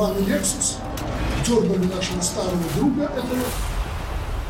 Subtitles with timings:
[0.00, 0.78] штрафованный Лексус,
[1.46, 3.44] дернули нашего старого друга этого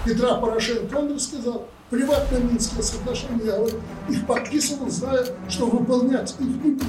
[0.04, 3.74] Петра Порошенко, он рассказал, приватное Минское соглашение, я вот
[4.08, 6.84] их подписывал, зная, что выполнять их не будет.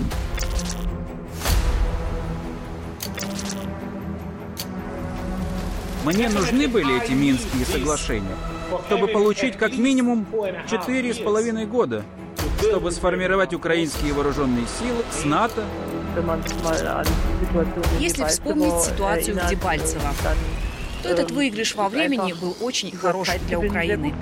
[6.05, 8.35] Мне нужны были эти Минские соглашения,
[8.87, 10.25] чтобы получить как минимум
[10.69, 12.03] четыре с половиной года,
[12.61, 15.63] чтобы сформировать украинские вооруженные силы с НАТО.
[17.99, 20.13] Если вспомнить ситуацию в Дебальцево,
[21.03, 24.13] то этот выигрыш во времени был очень хороший для Украины.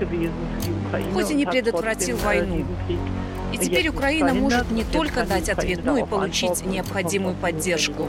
[1.14, 2.66] Хоть и не предотвратил войну.
[3.52, 8.08] И теперь Украина может не только дать ответ, но и получить необходимую поддержку.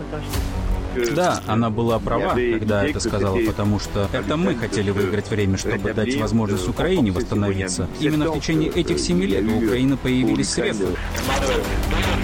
[1.15, 5.93] Да, она была права, когда это сказала, потому что это мы хотели выиграть время, чтобы
[5.93, 7.89] дать возможность Украине восстановиться.
[8.01, 10.89] Именно в течение этих семи лет у Украины появились средства.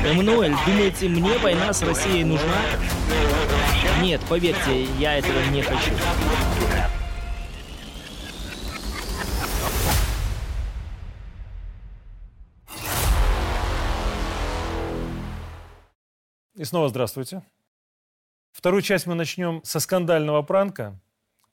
[0.04, 2.62] Эммануэль, думаете, мне война с Россией нужна?
[4.02, 5.90] Нет, поверьте, я этого не хочу.
[16.56, 17.42] И снова здравствуйте.
[18.56, 20.98] Вторую часть мы начнем со скандального пранка,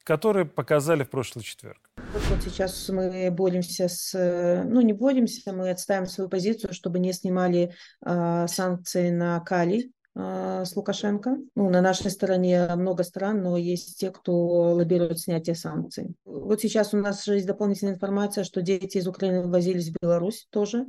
[0.05, 1.91] который показали в прошлый четверг.
[1.97, 4.63] Вот сейчас мы боремся с...
[4.65, 7.73] Ну, не боремся, мы отставим свою позицию, чтобы не снимали
[8.05, 11.39] э, санкции на калий э, с Лукашенко.
[11.55, 16.15] Ну, на нашей стороне много стран, но есть те, кто лоббирует снятие санкций.
[16.23, 20.85] Вот сейчас у нас есть дополнительная информация, что дети из Украины возились в Беларусь тоже.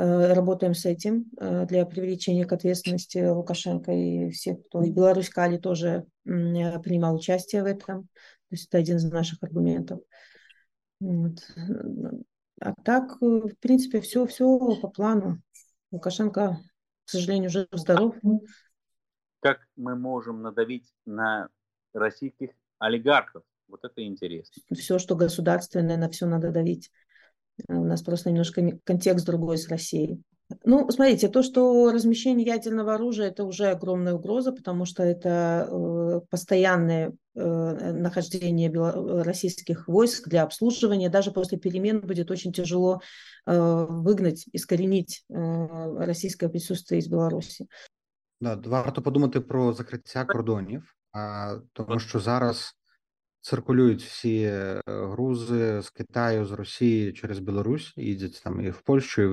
[0.00, 5.28] Э, работаем с этим э, для привлечения к ответственности Лукашенко и всех, кто и Беларусь
[5.28, 8.04] Кали тоже принимал участие в этом.
[8.04, 10.00] То есть это один из наших аргументов.
[11.00, 11.40] Вот.
[12.62, 15.42] А так, э, в принципе, все, все по плану.
[15.90, 16.58] Лукашенко,
[17.04, 18.14] к сожалению, уже здоров.
[19.40, 21.50] Как мы можем надавить на
[21.92, 23.42] российских олигархов?
[23.68, 24.62] Вот это интересно.
[24.74, 26.90] Все, что государственное, на все надо давить.
[27.67, 30.21] У нас просто немножко контекст другой с Россией.
[30.63, 36.21] Ну, смотрите, то, что размещение ядерного оружия, это уже огромная угроза, потому что это э,
[36.29, 41.09] постоянное э, нахождение бело- российских войск для обслуживания.
[41.09, 43.01] Даже после перемен будет очень тяжело
[43.47, 47.65] э, выгнать, искоренить э, російське присутствие из Білорусі.
[48.41, 52.73] Да, варто подумати про закриття кордонів, а, тому що зараз
[53.40, 59.22] циркулюють всі е, грузи з Китаю, з Росії через Білорусь, їдуть там і в Польщу,
[59.22, 59.26] і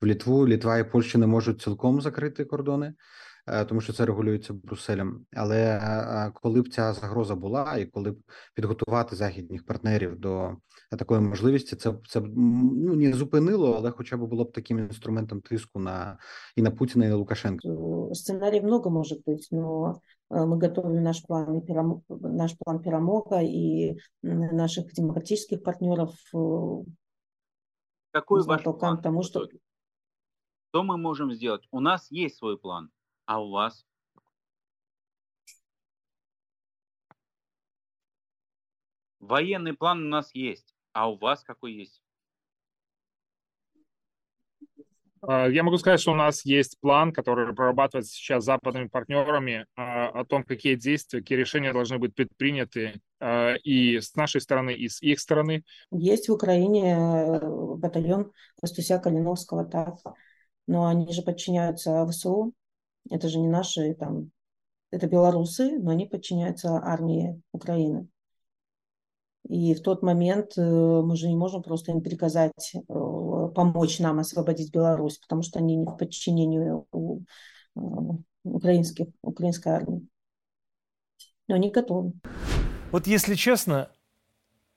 [0.00, 0.48] в Літву.
[0.48, 2.94] Літва і Польща не можуть цілком закрити кордони,
[3.46, 5.26] е, тому що це регулюється Брюсселем.
[5.36, 8.16] Але е, коли б ця загроза була, і коли б
[8.54, 10.56] підготувати західних партнерів до
[10.98, 15.80] такої можливості, це це ну не зупинило, але хоча б було б таким інструментом тиску
[15.80, 16.18] на
[16.56, 17.68] і на Путіна, і на Лукашенка.
[18.12, 20.00] Сценаріїв много може бути, но
[20.32, 21.62] мы готовим наш план,
[22.08, 26.14] наш план перемога и наших демократических партнеров.
[28.12, 29.02] Какой ваш план?
[29.02, 29.46] Тому, что...
[30.68, 31.68] Что мы можем сделать?
[31.70, 32.90] У нас есть свой план,
[33.26, 33.84] а у вас?
[39.20, 42.02] Военный план у нас есть, а у вас какой есть?
[44.60, 49.66] А, я могу сказать, что у нас есть план, который прорабатывается сейчас с западными партнерами
[49.76, 54.74] а, о том, какие действия, какие решения должны быть предприняты а, и с нашей стороны,
[54.74, 55.64] и с их стороны.
[55.92, 57.40] Есть в Украине э,
[57.76, 59.94] батальон Костуся Калиновского, так,
[60.66, 62.52] но они же подчиняются ВСУ,
[63.10, 64.30] это же не наши там,
[64.90, 68.08] это белорусы, но они подчиняются армии Украины.
[69.48, 72.80] И в тот момент э, мы же не можем просто им приказать э,
[73.52, 77.20] помочь нам освободить Беларусь, потому что они не в подчинении у
[77.76, 77.80] э,
[78.44, 80.06] украинских, украинской армии.
[81.48, 82.12] Но они готовы.
[82.90, 83.88] Вот если честно,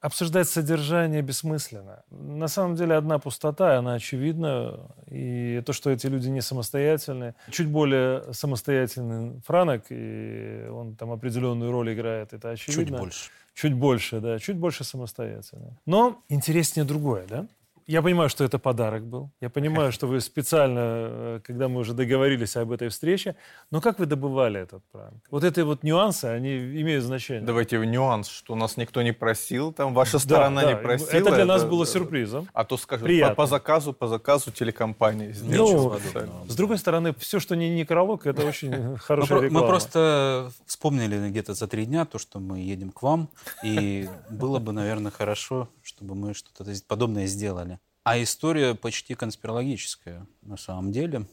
[0.06, 2.04] обсуждать содержание бессмысленно.
[2.12, 4.92] На самом деле одна пустота, она очевидна.
[5.10, 7.33] И то, что эти люди не самостоятельны.
[7.50, 12.83] Чуть более самостоятельный Франок, и он там определенную роль играет, это очевидно.
[12.86, 13.30] Чуть больше.
[13.56, 15.77] Чуть больше, да, чуть больше самостоятельно.
[15.86, 17.48] Но интереснее другое, да?
[17.88, 19.30] Я понимаю, что это подарок был.
[19.42, 23.36] Я понимаю, что вы специально, э, когда мы уже договорились об этой встрече,
[23.70, 25.24] но как вы добывали этот пранк?
[25.30, 27.46] Вот эти вот нюансы, они имеют значение.
[27.46, 30.80] Давайте нюанс, что нас никто не просил, там ваша сторона да, не да.
[30.80, 31.10] просила.
[31.12, 32.50] Это для нас было сюрпризом.
[32.54, 33.36] А то скажем, Приятно.
[33.36, 35.36] по, по заказу, по заказу телекомпании.
[35.44, 36.00] Ну,
[36.48, 39.62] с другой стороны, все, что не некролог, это очень хорошая реклама.
[39.62, 43.30] мы просто вспомнили где-то за три дня то, что мы едем к вам,
[43.64, 47.75] и было бы, наверное, хорошо, чтобы мы что-то подобное сделали.
[48.06, 51.25] А история почти конспирологическая на самом деле.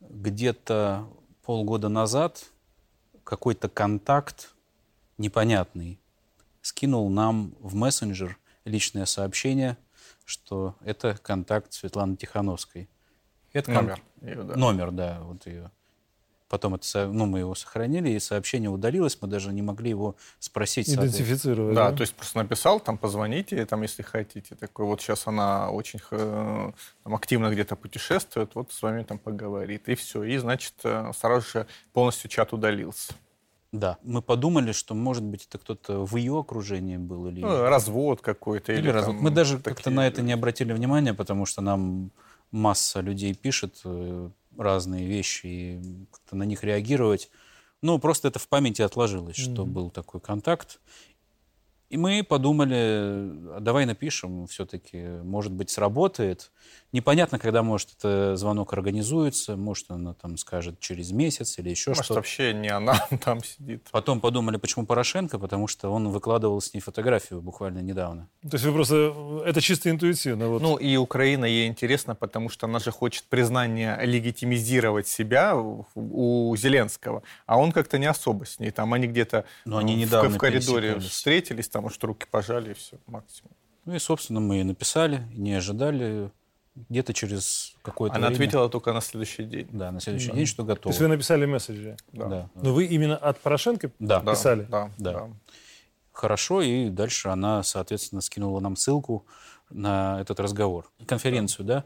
[0.00, 1.08] Где-то
[1.42, 2.44] полгода назад
[3.24, 4.54] какой-то контакт
[5.16, 5.98] непонятный
[6.60, 9.78] скинул нам в мессенджер личное сообщение,
[10.26, 12.90] что это контакт Светланы Тихановской.
[13.54, 14.02] Это номер.
[14.20, 14.28] Кон...
[14.28, 14.56] Ее, да.
[14.56, 15.70] Номер, да, вот ее.
[16.48, 20.88] Потом это, ну, мы его сохранили, и сообщение удалилось, мы даже не могли его спросить.
[20.88, 21.74] Идентифицировать.
[21.74, 24.54] Да, да, то есть просто написал, там, позвоните, там, если хотите.
[24.54, 29.88] Такой, вот сейчас она очень там, активно где-то путешествует, вот с вами там поговорит.
[29.88, 30.22] И все.
[30.22, 33.14] И, значит, э, сразу же полностью чат удалился.
[33.72, 37.26] Да, мы подумали, что, может быть, это кто-то в ее окружении был.
[37.26, 37.40] Или...
[37.40, 38.72] Ну, развод какой-то.
[38.72, 39.16] Или, или развод.
[39.16, 39.74] Мы даже такие...
[39.74, 42.12] как-то на это не обратили внимания, потому что нам
[42.52, 47.30] масса людей пишет, э, разные вещи и как-то на них реагировать.
[47.82, 49.52] Ну, просто это в памяти отложилось, mm-hmm.
[49.54, 50.80] что был такой контакт.
[51.94, 52.74] И мы подумали,
[53.54, 56.50] а давай напишем, все-таки, может быть, сработает.
[56.90, 62.04] Непонятно, когда, может, это звонок организуется, может, она там скажет через месяц или еще может,
[62.04, 62.18] что-то.
[62.18, 62.94] Может, вообще не она
[63.24, 63.86] там сидит.
[63.92, 68.28] Потом подумали, почему Порошенко, потому что он выкладывал с ней фотографию буквально недавно.
[68.42, 69.42] То есть вы просто...
[69.46, 70.48] Это чисто интуитивно?
[70.48, 70.62] Вот.
[70.62, 77.22] Ну, и Украина ей интересно, потому что она же хочет признания легитимизировать себя у Зеленского,
[77.46, 78.72] а он как-то не особо с ней.
[78.72, 82.74] Там они где-то Но они недавно в, в коридоре встретились, там, может, руки пожали, и
[82.74, 83.52] все, максимум.
[83.84, 86.30] Ну и, собственно, мы и написали, не ожидали
[86.74, 88.36] где-то через какое-то Она время.
[88.36, 89.68] ответила только на следующий день.
[89.70, 90.34] Да, на следующий да.
[90.34, 90.82] день, что готово.
[90.82, 91.96] То есть вы написали месседжи?
[92.12, 92.26] Да.
[92.26, 92.50] да.
[92.54, 94.20] Но вы именно от Порошенко да.
[94.20, 94.62] писали?
[94.62, 95.12] Да, да.
[95.12, 95.28] да.
[96.12, 99.26] Хорошо, и дальше она, соответственно, скинула нам ссылку
[99.70, 100.90] на этот разговор.
[101.06, 101.84] Конференцию, да?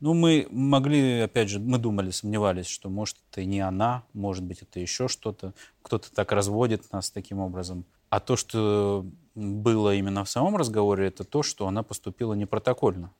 [0.00, 4.62] Ну, мы могли, опять же, мы думали, сомневались, что, может, это не она, может быть,
[4.62, 5.52] это еще что-то.
[5.82, 7.84] Кто-то так разводит нас таким образом.
[8.10, 13.12] А то, что было именно в самом разговоре, это то, что она поступила непротокольно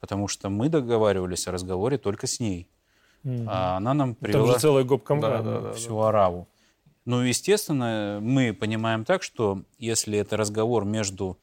[0.00, 2.68] потому что мы договаривались о разговоре только с ней.
[3.24, 3.44] Угу.
[3.48, 6.08] А она нам привела Там же целая гоп да, да, да, всю да.
[6.08, 6.48] араву.
[7.04, 11.38] Ну, естественно, мы понимаем так, что если это разговор между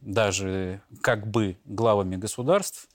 [0.00, 2.88] даже как бы главами государств,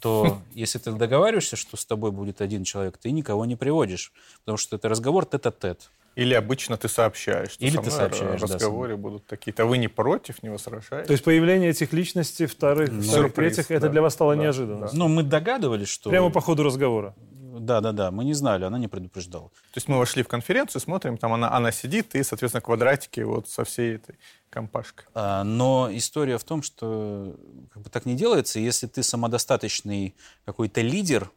[0.00, 4.56] то если ты договариваешься, что с тобой будет один человек, ты никого не приводишь, потому
[4.56, 5.78] что это разговор тет-а-тет.
[5.78, 5.82] -тет.
[6.14, 9.66] Или обычно ты сообщаешь, что Или ты сообщаешь, в разговоре да, будут такие-то.
[9.66, 11.06] Вы не против, не возражаете?
[11.06, 14.42] То есть появление этих личностей, вторых, ну, вторых третьих, да, это для вас стало да,
[14.42, 14.86] неожиданно?
[14.86, 14.92] Да.
[14.92, 16.10] Ну, мы догадывались, что...
[16.10, 17.14] Прямо по ходу разговора?
[17.58, 18.10] Да, да, да.
[18.10, 19.48] Мы не знали, она не предупреждала.
[19.48, 23.48] То есть мы вошли в конференцию, смотрим, там она, она сидит, и, соответственно, квадратики вот
[23.48, 24.16] со всей этой
[24.50, 25.06] компашкой.
[25.14, 27.36] А, но история в том, что
[27.72, 28.58] как бы так не делается.
[28.58, 30.14] Если ты самодостаточный
[30.44, 31.30] какой-то лидер,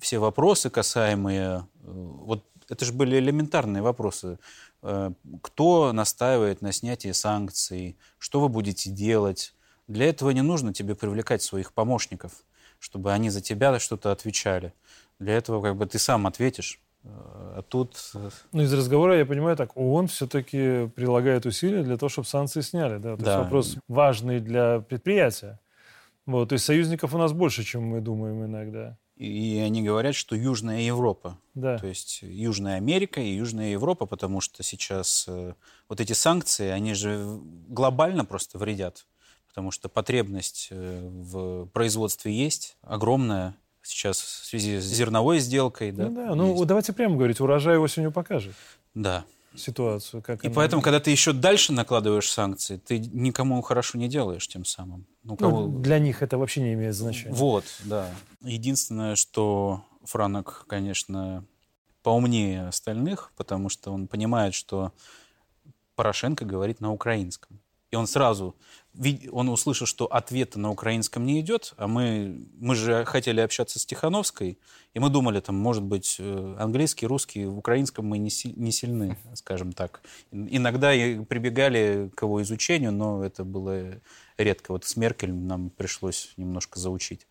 [0.00, 1.66] все вопросы касаемые...
[1.82, 4.38] Э, вот это же были элементарные вопросы.
[4.82, 7.96] Э, кто настаивает на снятии санкций?
[8.18, 9.54] Что вы будете делать?
[9.88, 12.32] Для этого не нужно тебе привлекать своих помощников,
[12.78, 14.72] чтобы они за тебя что-то отвечали.
[15.18, 16.80] Для этого как бы ты сам ответишь.
[17.04, 17.08] Э,
[17.58, 17.96] а тут...
[18.14, 22.60] Э, ну, из разговора я понимаю так, ООН все-таки прилагает усилия для того, чтобы санкции
[22.60, 22.98] сняли.
[22.98, 23.16] Да?
[23.16, 23.30] То да.
[23.30, 25.60] есть вопрос важный для предприятия.
[26.26, 28.98] Вот, то есть союзников у нас больше, чем мы думаем иногда.
[29.16, 31.38] И они говорят, что Южная Европа.
[31.54, 31.78] Да.
[31.78, 35.54] То есть Южная Америка и Южная Европа, потому что сейчас э,
[35.88, 39.06] вот эти санкции, они же глобально просто вредят.
[39.48, 45.92] Потому что потребность э, в производстве есть огромная сейчас в связи с зерновой сделкой.
[45.92, 46.34] Да, ну, да.
[46.34, 48.54] ну давайте прямо говорить, урожай осенью покажет.
[48.94, 49.24] Да
[49.56, 50.22] ситуацию.
[50.22, 50.54] Как и она...
[50.54, 55.06] поэтому, когда ты еще дальше накладываешь санкции, ты никому хорошо не делаешь тем самым.
[55.22, 55.60] Ну, кого...
[55.62, 57.34] ну, для них это вообще не имеет значения.
[57.34, 58.10] Вот, да.
[58.42, 61.44] Единственное, что Франок, конечно,
[62.02, 64.92] поумнее остальных, потому что он понимает, что
[65.96, 67.60] Порошенко говорит на украинском.
[67.90, 68.54] И он сразу
[69.30, 73.86] он услышал, что ответа на украинском не идет, а мы, мы же хотели общаться с
[73.86, 74.58] Тихановской,
[74.94, 79.18] и мы думали, там, может быть, э, английский, русский, в украинском мы не, не сильны,
[79.34, 80.02] скажем так.
[80.32, 80.90] Иногда
[81.28, 84.00] прибегали к его изучению, но это было
[84.38, 84.72] редко.
[84.72, 87.26] Вот с Меркель нам пришлось немножко заучить,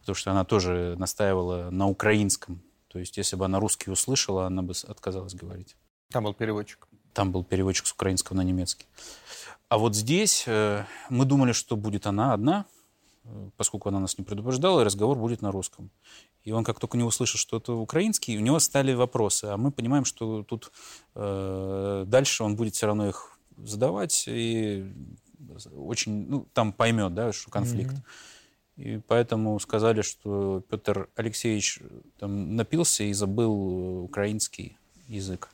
[0.00, 2.62] потому что она тоже настаивала на украинском.
[2.88, 5.76] То есть, если бы она русский услышала, она бы отказалась говорить.
[6.10, 6.88] Там был переводчик.
[7.12, 8.86] Там был переводчик с украинского на немецкий.
[9.68, 12.66] А вот здесь э, мы думали, что будет она одна,
[13.24, 15.90] э, поскольку она нас не предупреждала, и разговор будет на русском.
[16.42, 19.44] И он как только не услышал, что это украинский, у него стали вопросы.
[19.44, 20.72] А мы понимаем, что тут
[21.14, 24.92] э, дальше он будет все равно их задавать и
[25.76, 27.94] очень, ну, там поймет, да, что конфликт.
[27.94, 28.02] Mm-hmm.
[28.76, 31.80] И поэтому сказали, что Петр Алексеевич
[32.18, 35.50] там напился и забыл украинский язык.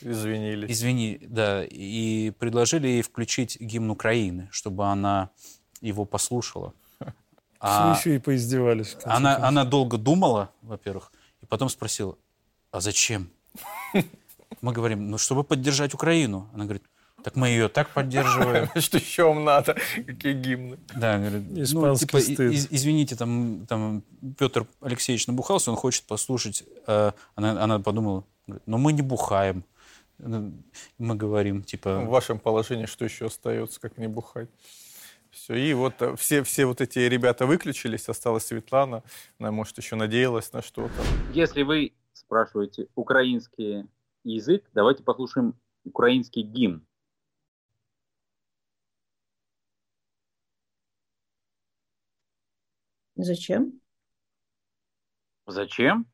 [0.00, 0.70] Извинились.
[0.70, 1.64] Извини, да.
[1.64, 5.30] И предложили ей включить гимн Украины, чтобы она
[5.80, 6.72] его послушала.
[7.58, 8.96] А еще и поиздевались.
[9.04, 11.10] Она, она долго думала, во-первых,
[11.40, 12.16] и потом спросила,
[12.70, 13.30] а зачем?
[14.60, 16.50] Мы говорим, ну, чтобы поддержать Украину.
[16.52, 16.82] Она говорит,
[17.26, 18.68] так мы ее так поддерживаем.
[18.80, 19.74] Что еще вам надо?
[20.06, 20.78] Какие гимны?
[20.94, 24.04] Да, говорит, ну, типа, извините, там, там
[24.38, 26.62] Петр Алексеевич набухался, он хочет послушать.
[26.86, 28.22] А она, она подумала,
[28.66, 29.64] но мы не бухаем.
[30.18, 32.00] Мы говорим, типа...
[32.00, 34.48] В вашем положении что еще остается, как не бухать?
[35.30, 39.02] Все, и вот э, все, все вот эти ребята выключились, осталась Светлана,
[39.38, 40.94] она, может, еще надеялась на что-то.
[41.34, 43.86] Если вы спрашиваете украинский
[44.24, 45.54] язык, давайте послушаем
[45.84, 46.86] украинский гимн.
[53.16, 53.80] Зачем?
[55.46, 56.06] Зачем?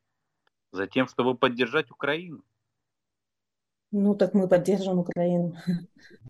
[0.71, 2.43] Затем, чтобы поддержать Украину.
[3.95, 5.55] Ну, так мы поддержим Украину.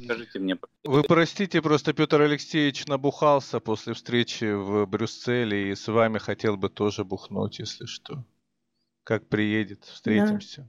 [0.03, 0.57] Скажите мне.
[0.83, 6.69] Вы простите, просто Петр Алексеевич набухался после встречи в Брюсселе и с вами хотел бы
[6.69, 8.25] тоже бухнуть, если что.
[9.05, 10.67] Как приедет, встретимся.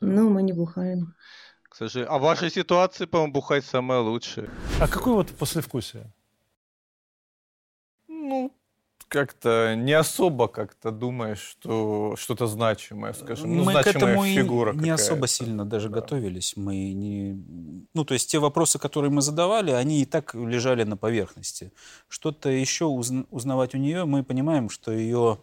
[0.00, 0.08] Да.
[0.08, 1.14] Ну, мы не бухаем.
[1.62, 2.12] К сожалению.
[2.12, 4.50] А в вашей ситуации, по-моему, бухать самое лучшее.
[4.80, 6.12] А какое вот послевкусие?
[8.08, 8.52] Ну,
[9.12, 13.54] как-то не особо как-то думаешь, что что-то значимое, скажем.
[13.54, 15.96] Ну, мы значимая к этому фигура не особо сильно даже да.
[15.96, 16.54] готовились.
[16.56, 17.34] Мы не...
[17.92, 21.72] Ну, то есть те вопросы, которые мы задавали, они и так лежали на поверхности.
[22.08, 25.40] Что-то еще узнавать у нее, мы понимаем, что ее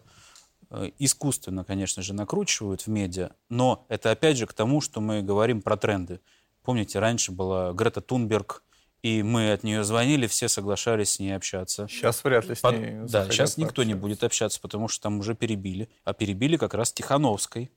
[0.70, 5.22] э, искусственно, конечно же, накручивают в медиа, но это опять же к тому, что мы
[5.22, 6.20] говорим про тренды.
[6.64, 8.64] Помните, раньше была Грета Тунберг,
[9.02, 11.88] и мы от нее звонили, все соглашались с ней общаться.
[11.88, 12.78] Сейчас вряд ли с Под...
[12.78, 15.88] ней Да, сейчас никто не будет общаться, потому что там уже перебили.
[16.04, 17.70] А перебили как раз Тихановской.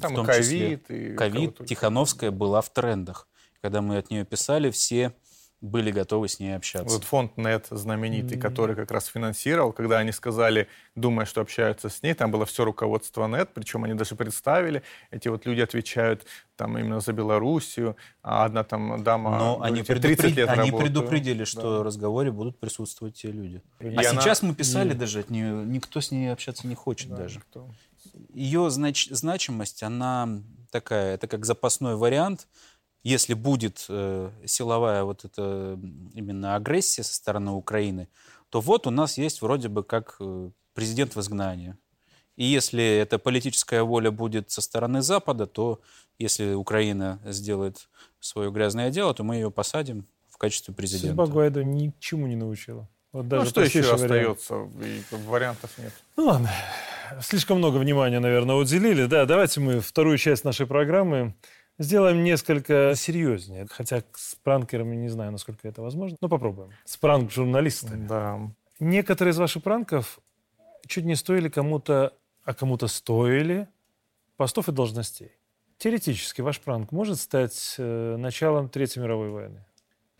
[0.00, 0.90] Там в том ковид.
[0.90, 3.28] И ковид, Тихановская была в трендах.
[3.62, 5.14] Когда мы от нее писали, все
[5.66, 6.94] были готовы с ней общаться.
[6.94, 8.40] Вот фонд НЕТ знаменитый, mm-hmm.
[8.40, 12.64] который как раз финансировал, когда они сказали, думая, что общаются с ней, там было все
[12.64, 18.44] руководство НЕТ, причем они даже представили, эти вот люди отвечают там именно за Белоруссию, а
[18.44, 20.36] одна там дама Но они, 30 предупред...
[20.36, 21.78] лет они предупредили, что да.
[21.80, 23.62] в разговоре будут присутствовать те люди.
[23.80, 24.20] И а она...
[24.20, 24.98] сейчас мы писали mm.
[24.98, 27.36] даже от нее, никто с ней общаться не хочет да, даже.
[27.36, 27.68] Никто.
[28.32, 29.08] Ее знач...
[29.10, 32.46] значимость, она такая, это как запасной вариант,
[33.02, 35.78] если будет э, силовая вот эта
[36.14, 38.08] именно агрессия со стороны Украины,
[38.50, 41.76] то вот у нас есть вроде бы как э, президент в изгнании.
[42.36, 45.80] И если эта политическая воля будет со стороны Запада, то
[46.18, 47.88] если Украина сделает
[48.20, 51.08] свое грязное дело, то мы ее посадим в качестве президента.
[51.08, 52.88] Судьба Гуайдо ни к чему не научила.
[53.12, 54.02] Вот даже ну, что еще вариант.
[54.02, 54.54] остается?
[54.84, 55.92] И вариантов нет.
[56.16, 56.50] Ну ладно.
[57.22, 59.06] Слишком много внимания, наверное, уделили.
[59.06, 61.34] Да, давайте мы вторую часть нашей программы
[61.78, 63.66] Сделаем несколько серьезнее.
[63.70, 66.16] Хотя с пранкерами не знаю, насколько это возможно.
[66.20, 66.70] Но попробуем.
[66.84, 68.06] С пранк-журналистами.
[68.06, 68.40] Да.
[68.80, 70.18] Некоторые из ваших пранков
[70.86, 72.14] чуть не стоили кому-то,
[72.44, 73.68] а кому-то стоили
[74.36, 75.32] постов и должностей.
[75.78, 79.64] Теоретически ваш пранк может стать э, началом Третьей мировой войны?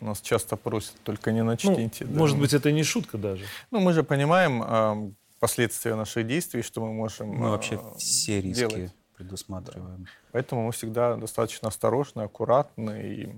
[0.01, 2.05] Нас часто просят, только не начните.
[2.05, 2.19] Ну, да.
[2.19, 3.45] Может быть, это не шутка даже.
[3.71, 8.59] Ну, мы же понимаем э, последствия наших действий, что мы можем Мы вообще все риски
[8.59, 10.05] делать предусматриваем.
[10.05, 10.11] Да.
[10.33, 13.33] Поэтому мы всегда достаточно осторожны, аккуратны и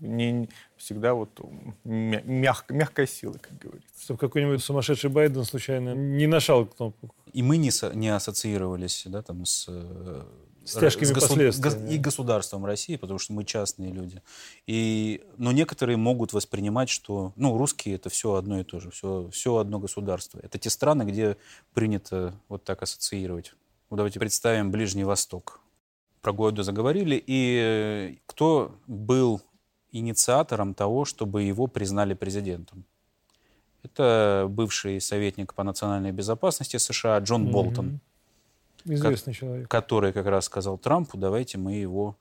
[0.00, 1.30] не всегда вот
[1.84, 4.02] мяг, мягкая сила, как говорится.
[4.02, 7.14] Чтобы какой-нибудь сумасшедший Байден случайно не нашел кнопку.
[7.32, 10.24] И мы не, со, не ассоциировались да, там, с, э,
[10.64, 11.94] с тяжкими с госу, последствиями.
[11.94, 14.22] и государством России, потому что мы частные люди.
[14.66, 19.30] И, но некоторые могут воспринимать, что ну, русские это все одно и то же, все,
[19.32, 20.40] все одно государство.
[20.42, 21.36] Это те страны, где
[21.72, 23.54] принято вот так ассоциировать.
[23.88, 25.60] Ну, давайте представим Ближний Восток.
[26.20, 27.22] Про Гуайдо заговорили.
[27.24, 29.42] И кто был
[29.92, 32.84] инициатором того, чтобы его признали президентом?
[33.84, 37.50] Это бывший советник по национальной безопасности США Джон mm-hmm.
[37.52, 38.00] Болтон.
[38.84, 39.68] Известный как, человек.
[39.68, 42.16] Который как раз сказал Трампу, давайте мы его,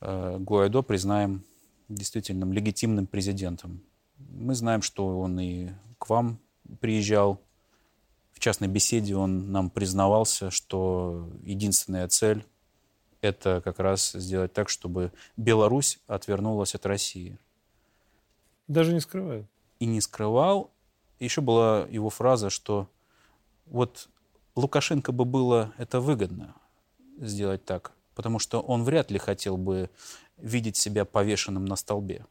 [0.00, 1.44] э, Гуайдо, признаем
[1.88, 3.82] действительно легитимным президентом.
[4.18, 6.38] Мы знаем, что он и к вам
[6.80, 7.40] приезжал
[8.36, 12.44] в частной беседе он нам признавался, что единственная цель–
[13.22, 17.38] это как раз сделать так, чтобы Беларусь отвернулась от России.
[18.68, 19.46] Даже не скрывает.
[19.78, 20.70] И не скрывал.
[21.18, 22.90] Еще была его фраза, что
[23.64, 24.10] вот
[24.54, 26.54] Лукашенко бы было это выгодно
[27.16, 29.88] сделать так, потому что он вряд ли хотел бы
[30.36, 32.26] видеть себя повешенным на столбе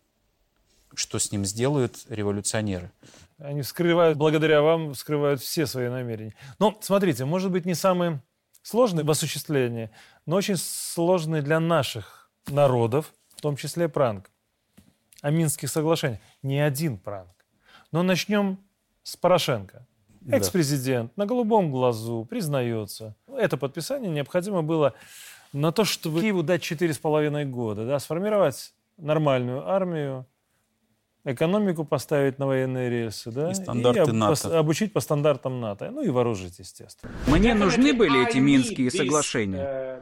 [0.96, 2.92] что с ним сделают революционеры.
[3.38, 6.34] Они скрывают, благодаря вам, скрывают все свои намерения.
[6.60, 8.20] Но, смотрите, может быть, не самый
[8.62, 9.92] сложный в осуществлении,
[10.26, 14.30] но очень сложный для наших народов, в том числе пранк.
[15.22, 16.20] О Минских соглашениях.
[16.44, 17.34] Не один пранк.
[17.92, 18.60] Но начнем
[19.04, 19.86] с Порошенко.
[20.28, 23.16] Экс-президент на голубом глазу признается.
[23.28, 24.94] Это подписание необходимо было
[25.54, 30.26] на то, чтобы Киеву дать четыре с половиной года, да, сформировать нормальную армию,
[31.26, 34.60] экономику поставить на военные рельсы, да, и, стандарты и НАТО.
[34.60, 37.12] обучить по стандартам НАТО, ну и вооружить, естественно.
[37.28, 40.02] Мне нужны были эти Минские соглашения,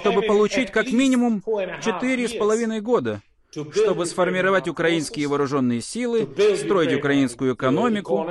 [0.00, 1.42] чтобы получить как минимум
[1.82, 3.20] четыре с половиной года,
[3.50, 8.30] чтобы сформировать украинские вооруженные силы, строить украинскую экономику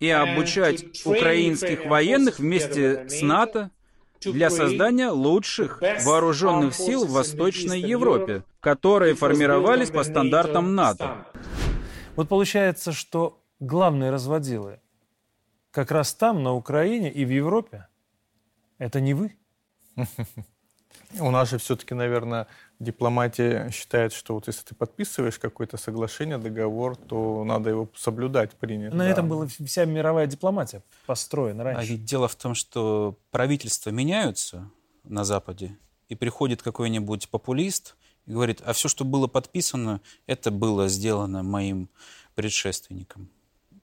[0.00, 3.70] и обучать украинских военных вместе с НАТО
[4.20, 11.26] для создания лучших вооруженных сил в Восточной Европе, которые формировались по стандартам НАТО.
[12.16, 14.80] Вот получается, что главные разводилы
[15.70, 17.86] как раз там, на Украине и в Европе,
[18.78, 19.36] это не вы.
[21.18, 22.46] У нас же все-таки, наверное,
[22.78, 28.92] дипломатия считает, что вот если ты подписываешь какое-то соглашение, договор, то надо его соблюдать, принять.
[28.92, 29.10] На да.
[29.10, 31.80] этом была вся мировая дипломатия построена раньше.
[31.80, 34.70] А ведь дело в том, что правительства меняются
[35.04, 35.76] на Западе,
[36.08, 37.96] и приходит какой-нибудь популист
[38.26, 41.88] и говорит, а все, что было подписано, это было сделано моим
[42.34, 43.28] предшественником.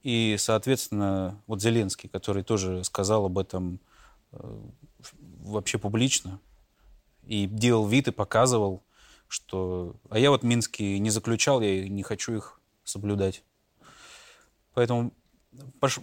[0.03, 3.79] И, соответственно, вот Зеленский, который тоже сказал об этом
[4.32, 4.38] э,
[5.39, 6.39] вообще публично,
[7.27, 8.84] и делал вид и показывал,
[9.27, 9.96] что...
[10.10, 13.44] А я вот Минские не заключал, я не хочу их соблюдать.
[14.74, 15.13] Поэтому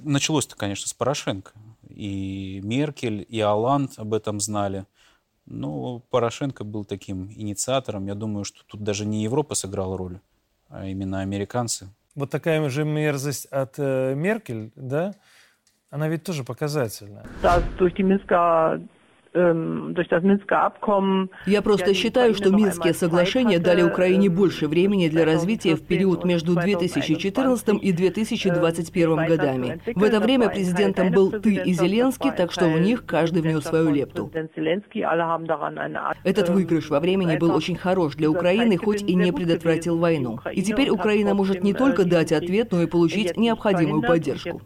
[0.03, 1.53] началось-то, конечно, с Порошенко.
[1.89, 4.87] И Меркель, и Аланд об этом знали.
[5.45, 8.07] Но Порошенко был таким инициатором.
[8.07, 10.21] Я думаю, что тут даже не Европа сыграла роль,
[10.69, 11.89] а именно американцы.
[12.15, 15.15] Вот такая же мерзость от э, Меркель, да,
[15.91, 17.25] она ведь тоже показательна.
[17.43, 18.81] Да, durch die Minsker
[21.47, 26.55] Я просто считаю, что Минские соглашения дали Украине больше времени для развития в период между
[26.55, 29.81] 2014 и 2021 годами.
[29.95, 33.91] В это время президентом был ты и Зеленский, так что в них каждый внес свою
[33.91, 34.31] лепту.
[36.25, 40.39] Этот выигрыш во времени был очень хорош для Украины, хоть и не предотвратил войну.
[40.53, 44.61] И теперь Украина может не только дать ответ, но и получить необходимую поддержку.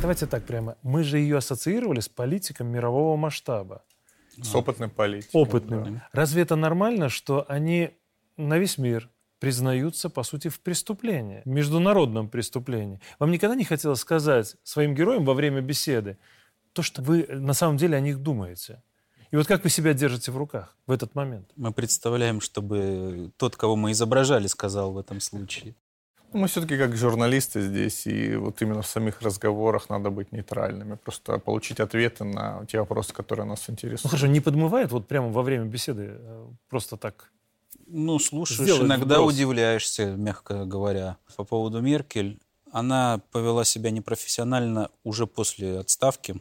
[0.00, 0.76] Давайте так, прямо.
[0.82, 3.84] Мы же ее ассоциировали с политиком мирового масштаба.
[4.40, 5.40] С опытным политиком.
[5.40, 5.94] Опытным.
[5.94, 6.08] Да.
[6.12, 7.90] Разве это нормально, что они
[8.36, 13.00] на весь мир признаются, по сути, в преступлении, международном преступлении?
[13.18, 16.18] Вам никогда не хотелось сказать своим героям во время беседы
[16.72, 18.82] то, что вы на самом деле о них думаете?
[19.30, 21.50] И вот как вы себя держите в руках в этот момент?
[21.56, 25.74] Мы представляем, чтобы тот, кого мы изображали, сказал в этом случае.
[26.32, 31.38] Мы все-таки как журналисты здесь, и вот именно в самих разговорах надо быть нейтральными, просто
[31.38, 34.04] получить ответы на те вопросы, которые нас интересуют.
[34.04, 37.30] Ну хорошо, не подмывает вот прямо во время беседы э, просто так
[37.86, 39.34] ну, слушаешь, Сделать иногда вброс.
[39.34, 41.18] удивляешься, мягко говоря.
[41.36, 42.40] По поводу Меркель,
[42.70, 46.40] она повела себя непрофессионально уже после отставки.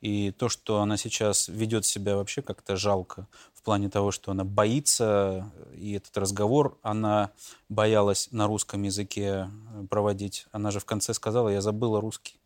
[0.00, 3.26] И то, что она сейчас ведет себя вообще как-то жалко
[3.66, 7.32] плане того, что она боится, и этот разговор она
[7.68, 9.50] боялась на русском языке
[9.90, 10.46] проводить.
[10.52, 12.38] Она же в конце сказала, я забыла русский.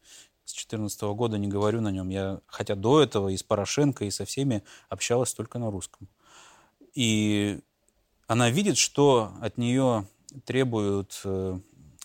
[0.47, 2.09] С 2014 года не говорю на нем.
[2.09, 6.09] Я, хотя до этого и с Порошенко, и со всеми общалась только на русском.
[6.95, 7.61] И
[8.27, 10.09] она видит, что от нее
[10.47, 11.61] требуют э,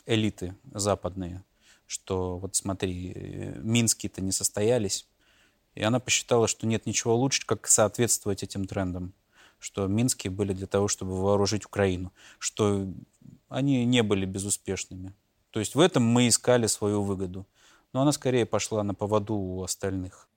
[0.06, 1.42] элиты западные,
[1.88, 5.08] что вот смотри, э, Минские-то не состоялись,
[5.76, 9.14] и она посчитала, что нет ничего лучше, как соответствовать этим трендам.
[9.60, 12.12] Что Минские были для того, чтобы вооружить Украину.
[12.40, 12.88] Что
[13.50, 15.14] они не были безуспешными.
[15.52, 17.46] То есть в этом мы искали свою выгоду.
[17.94, 20.28] Но она скорее пошла на поводу у остальных.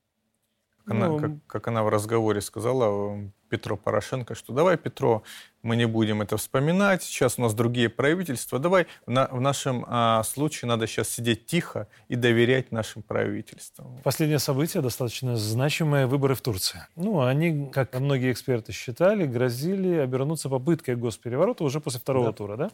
[0.87, 5.23] Она, ну, как, как она в разговоре сказала Петро Порошенко, что давай, Петро,
[5.63, 10.23] мы не будем это вспоминать, сейчас у нас другие правительства, давай на, в нашем а,
[10.23, 14.01] случае надо сейчас сидеть тихо и доверять нашим правительствам.
[14.05, 16.87] Последнее событие достаточно значимое выборы в Турции.
[16.97, 22.33] Ну, они, как многие эксперты считали, грозили обернуться попыткой госпереворота уже после второго да.
[22.33, 22.71] тура, да?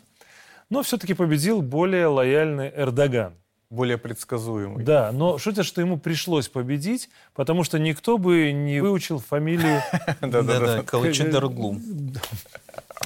[0.70, 3.34] Но все-таки победил более лояльный Эрдоган
[3.70, 4.84] более предсказуемый.
[4.84, 9.82] Да, но шутят, что ему пришлось победить, потому что никто бы не выучил фамилию...
[10.20, 11.80] Да-да-да, Калачиндаруглу.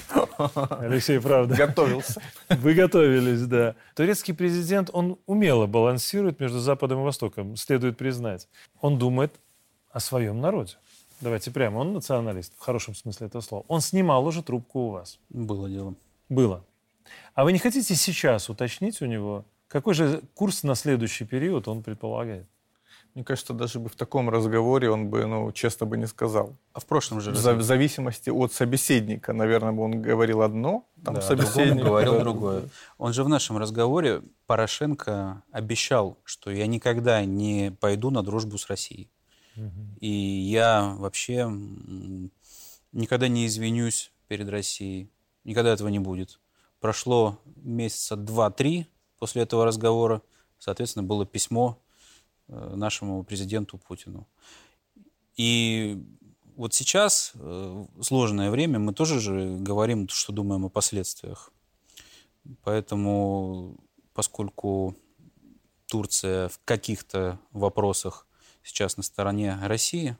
[0.79, 1.55] Алексей, правда.
[1.55, 2.21] Готовился.
[2.49, 3.75] Вы готовились, да.
[3.95, 8.47] Турецкий президент, он умело балансирует между Западом и Востоком, следует признать.
[8.81, 9.33] Он думает
[9.91, 10.75] о своем народе.
[11.21, 13.65] Давайте прямо, он националист, в хорошем смысле этого слова.
[13.67, 15.19] Он снимал уже трубку у вас.
[15.29, 15.95] Было дело.
[16.29, 16.63] Было.
[17.33, 21.81] А вы не хотите сейчас уточнить у него, какой же курс на следующий период он
[21.83, 22.47] предполагает?
[23.15, 26.55] мне кажется, даже бы в таком разговоре он бы, ну, честно бы не сказал.
[26.73, 27.31] А в прошлом же...
[27.31, 32.19] В, в зависимости от собеседника, наверное, бы он говорил одно, там да, собеседник говорил да.
[32.19, 32.69] другое.
[32.97, 38.67] Он же в нашем разговоре, Порошенко обещал, что я никогда не пойду на дружбу с
[38.67, 39.09] Россией.
[39.57, 39.97] Угу.
[39.99, 41.51] И я вообще
[42.91, 45.09] никогда не извинюсь перед Россией.
[45.43, 46.39] Никогда этого не будет.
[46.79, 48.87] Прошло месяца два-три
[49.19, 50.21] после этого разговора.
[50.57, 51.77] Соответственно, было письмо
[52.49, 54.27] Э, нашему президенту Путину.
[55.35, 56.03] И
[56.55, 61.51] вот сейчас, э, сложное время, мы тоже же говорим, что думаем о последствиях.
[62.63, 63.77] Поэтому,
[64.15, 64.95] поскольку
[65.85, 68.25] Турция в каких-то вопросах
[68.63, 70.17] сейчас на стороне России,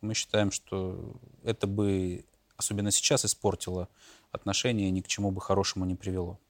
[0.00, 2.24] мы считаем, что это бы,
[2.56, 3.88] особенно сейчас, испортило
[4.32, 6.40] отношения и ни к чему бы хорошему не привело.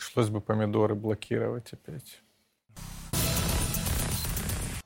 [0.00, 2.22] Пришлось бы помидоры блокировать опять.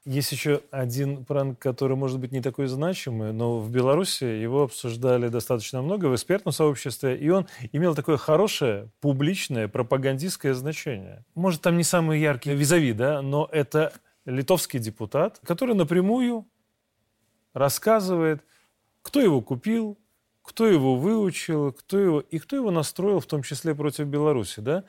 [0.05, 5.29] Есть еще один пранк, который может быть не такой значимый, но в Беларуси его обсуждали
[5.29, 11.25] достаточно много в экспертном сообществе, и он имел такое хорошее, публичное, пропагандистское значение.
[11.37, 13.93] Может, там не самый яркий визави, да, но это
[14.25, 16.45] литовский депутат, который напрямую
[17.53, 18.45] рассказывает,
[19.03, 19.97] кто его купил,
[20.45, 24.85] кто его выучил, кто его, и кто его настроил, в том числе против Беларуси, да?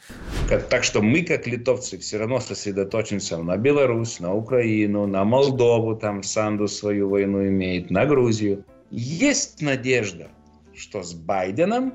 [0.70, 6.24] Так что мы, как литовцы, все равно сосредоточимся на Беларусь, на Украину, на Молдову, там
[6.24, 8.66] Санду свою войну имеет, на Грузию.
[8.92, 10.28] Есть надежда,
[10.76, 11.94] что с Байденом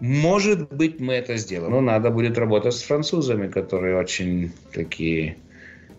[0.00, 1.72] может быть, мы это сделаем.
[1.72, 5.38] Но надо будет работать с французами, которые очень такие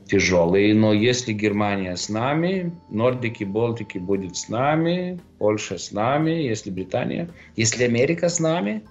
[0.08, 0.74] тяжелые.
[0.74, 7.30] Но если Германия с нами, Нордики, Балтики будет с нами, Польша с нами, если Британия,
[7.56, 8.84] если Америка с нами,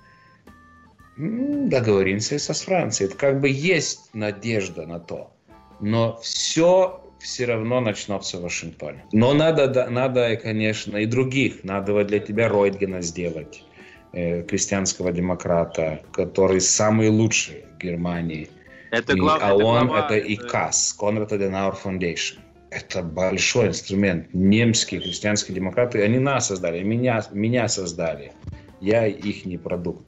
[1.16, 3.08] договоримся со Францией.
[3.08, 5.32] Это как бы есть надежда на то.
[5.80, 9.04] Но все все равно начнется в Вашингтоне.
[9.12, 11.64] Но надо, надо, конечно, и других.
[11.64, 13.64] Надо для тебя Ройтгена сделать,
[14.12, 18.48] э, крестьянского демократа, который самый лучший в Германии–
[18.90, 20.06] это и, главное, а это он глава...
[20.06, 22.38] это и КАС, Конрад Аденауэр Foundation.
[22.70, 24.28] Это большой инструмент.
[24.32, 28.32] Немские христианские демократы, они нас создали, меня, меня создали.
[28.80, 30.04] Я их не продукт.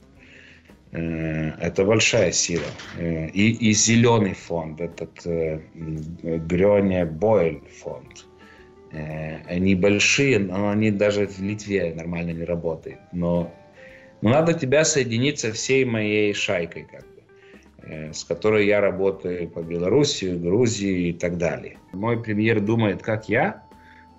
[0.91, 2.65] Э, это большая сила.
[2.97, 8.25] Э, и, и зеленый фонд, этот э, Грёне Бойль фонд.
[8.91, 12.99] Они большие, но они даже в Литве нормально не работают.
[13.11, 13.53] Но,
[14.23, 16.87] но надо тебя соединиться всей моей шайкой.
[16.91, 17.18] Как Э,
[18.13, 21.77] с которой я работаю по Белоруссии, Грузии и так далее.
[21.93, 23.63] Мой премьер думает, как я,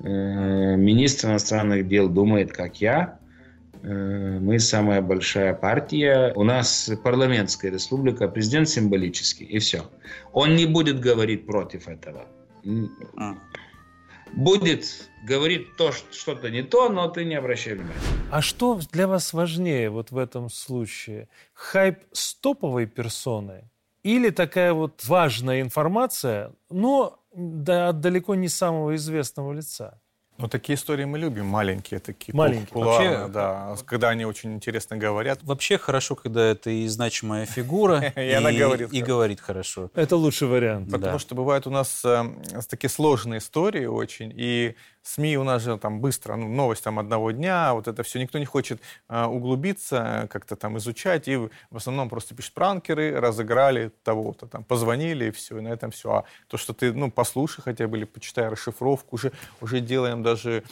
[0.01, 3.19] э, министр иностранных дел думает, как я,
[3.83, 6.33] э, мы самая большая партия.
[6.35, 9.85] У нас парламентская республика, президент символический, и все.
[10.33, 12.27] Он не будет говорить против этого.
[14.33, 17.95] Будет говорить то, что-то не то, но ты не обращай внимания.
[18.31, 21.29] А что для вас важнее вот в этом случае?
[21.53, 23.65] Хайп с топовой персоной
[24.03, 30.01] или такая вот важная информация, но да, далеко не самого известного лица?
[30.41, 32.35] Ну, такие истории мы любим, маленькие такие.
[32.35, 32.83] Маленькие.
[32.83, 35.41] Вообще, да, когда они очень интересно говорят.
[35.43, 39.91] Вообще хорошо, когда это и значимая фигура, и она говорит и говорит хорошо.
[39.95, 40.91] Это лучший вариант.
[40.91, 42.25] Потому что бывают у нас э,
[42.69, 47.31] такие сложные истории очень, и СМИ у нас же там быстро, ну, новость там одного
[47.31, 52.09] дня, вот это все, никто не хочет э, углубиться, как-то там изучать, и в основном
[52.09, 56.11] просто пишут пранкеры, разыграли того-то, там, позвонили, и все, и на этом все.
[56.11, 60.65] А то, что ты, ну, послушай хотя бы или почитай расшифровку, уже, уже делаем даже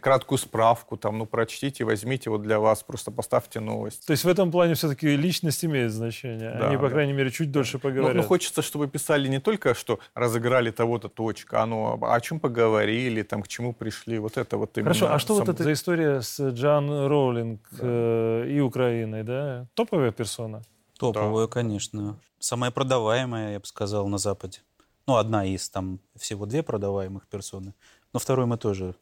[0.00, 4.06] краткую справку, там, ну, прочтите, возьмите вот для вас, просто поставьте новость.
[4.06, 6.56] То есть в этом плане все-таки личность имеет значение.
[6.58, 6.90] Да, Они, по да.
[6.90, 8.16] крайней мере, чуть дольше поговорят.
[8.16, 12.40] Ну, ну, хочется, чтобы писали не только, что разыграли того-то точка, а ну, о чем
[12.40, 14.94] поговорили, там, к чему пришли, вот это вот именно.
[14.94, 15.44] Хорошо, а что сам...
[15.44, 17.78] вот это за история с Джан Роулинг да.
[17.82, 19.66] э, и Украиной, да?
[19.74, 20.62] Топовая персона?
[20.98, 21.52] Топовая, да.
[21.52, 22.18] конечно.
[22.38, 24.60] Самая продаваемая, я бы сказал, на Западе.
[25.06, 27.74] Ну, одна из, там, всего две продаваемых персоны.
[28.12, 28.94] Но второй мы тоже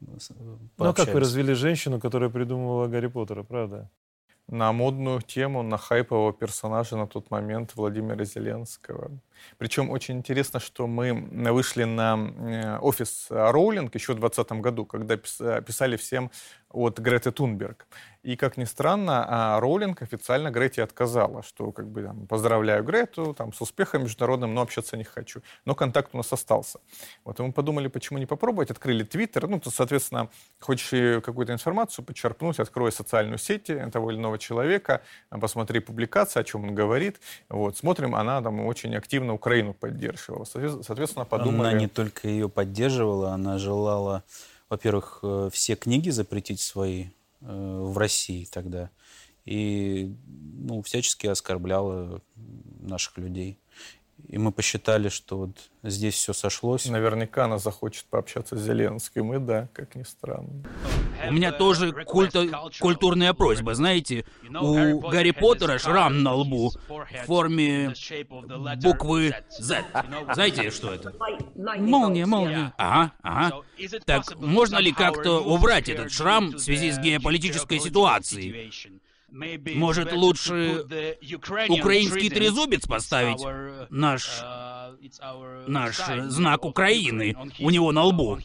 [0.00, 3.90] ну а как вы развели женщину, которая придумывала Гарри Поттера, правда?
[4.48, 9.12] На модную тему, на хайпового персонажа на тот момент Владимира Зеленского.
[9.58, 11.12] Причем очень интересно, что мы
[11.52, 16.32] вышли на э, офис Роулинг еще в 2020 году, когда писали всем
[16.70, 17.86] от Греты Тунберг.
[18.22, 23.32] И, как ни странно, а Роулинг официально Грете отказала, что как бы там, поздравляю Грету
[23.32, 25.40] там, с успехом международным, но общаться не хочу.
[25.64, 26.80] Но контакт у нас остался.
[27.24, 28.70] Вот, и мы подумали, почему не попробовать.
[28.70, 29.48] Открыли Твиттер.
[29.48, 30.28] Ну, то, соответственно,
[30.60, 36.64] хочешь какую-то информацию подчеркнуть, открой социальную сеть того или иного человека, посмотри публикации, о чем
[36.64, 37.20] он говорит.
[37.48, 40.44] Вот, смотрим, она там очень активно Украину поддерживала.
[40.44, 41.68] Соответственно, подумали...
[41.68, 44.24] Она не только ее поддерживала, она желала,
[44.70, 47.10] во-первых, э, все книги запретить свои э,
[47.42, 48.90] в России тогда.
[49.44, 52.22] И ну, всячески оскорбляла
[52.80, 53.58] наших людей.
[54.28, 55.50] И мы посчитали, что вот
[55.82, 56.86] здесь все сошлось.
[56.86, 60.64] Наверняка она захочет пообщаться с Зеленским, и да, как ни странно.
[61.28, 62.46] У меня тоже культа...
[62.80, 64.24] культурная просьба, знаете.
[64.48, 67.94] У Гарри Поттера шрам на лбу в форме
[68.82, 69.84] буквы Z.
[70.32, 71.12] Знаете, что это?
[71.56, 72.72] Молния, молния.
[72.78, 73.62] Ага, ага.
[74.04, 78.72] Так можно ли как-то убрать этот шрам в связи с геополитической ситуацией?
[79.30, 80.84] Может, лучше
[81.68, 83.40] украинский трезубец поставить?
[83.90, 84.42] Наш...
[85.66, 85.96] Наш
[86.28, 88.38] знак Украины у него на лбу.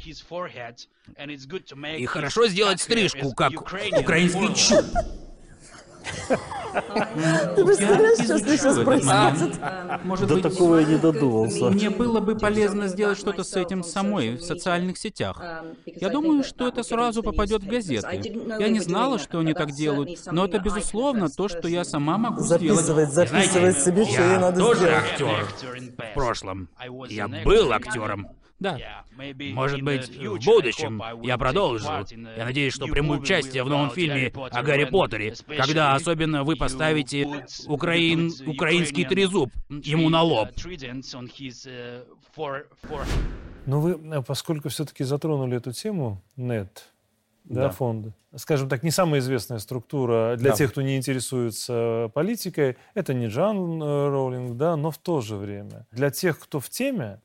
[1.97, 4.85] И хорошо сделать стрижку, как украинский чуб.
[10.03, 11.69] Может До такого я не додумался.
[11.69, 15.41] Мне было бы полезно сделать что-то с этим самой в социальных сетях.
[15.85, 18.21] Я думаю, что это сразу попадет в газеты.
[18.59, 22.41] Я не знала, что они так делают, но это, безусловно, то, что я сама могу
[22.43, 23.13] записывать, сделать.
[23.13, 25.47] Записывать себе, что ей надо тоже актер
[25.97, 26.69] в прошлом.
[27.09, 28.27] Я был актером.
[28.65, 29.03] Да.
[29.53, 31.87] Может быть, в будущем я продолжу.
[32.37, 37.45] Я надеюсь, что приму участие в новом фильме о Гарри Поттере, когда особенно вы поставите
[37.67, 38.31] украин...
[38.45, 40.49] украинский трезуб ему на лоб.
[43.65, 46.85] Ну вы, э, поскольку все-таки затронули эту тему, нет,
[47.45, 47.69] да, да.
[47.71, 48.13] фонда.
[48.35, 50.55] Скажем так, не самая известная структура для да.
[50.55, 52.77] тех, кто не интересуется политикой.
[52.93, 55.87] Это не Джан э, Роулинг, да, но в то же время.
[55.91, 57.21] Для тех, кто в теме,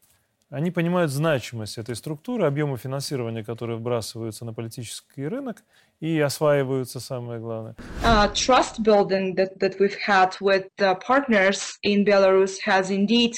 [0.51, 5.63] они понимают значимость этой структуры, объемы финансирования, которые вбрасываются на политический рынок
[6.01, 7.77] и осваиваются, самое главное.
[8.05, 13.37] Uh, trust building that, that we've had with the partners in Belarus has indeed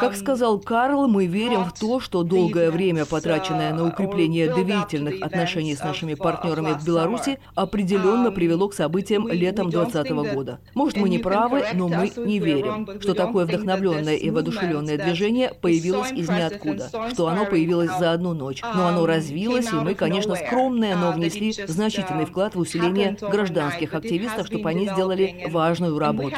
[0.00, 5.76] как сказал Карл, мы верим в то, что долгое время, потраченное на укрепление доверительных отношений
[5.76, 10.60] с нашими партнерами в Беларуси, определенно привело к событиям летом 2020 года.
[10.74, 16.10] Может, мы не правы, но мы не верим, что такое вдохновленное и воодушевленное движение появилось
[16.12, 18.62] из ниоткуда, что оно появилось за одну ночь.
[18.62, 24.46] Но оно развилось, и мы, конечно, скромные, но внесли значительный вклад в усиление гражданских активистов,
[24.48, 26.36] чтобы они сделали важную работу.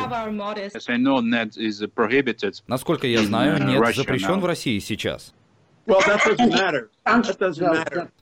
[2.66, 5.34] Насколько я знаю, нет запрещен в России сейчас.